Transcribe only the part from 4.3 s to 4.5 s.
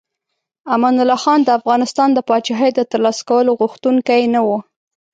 نه و.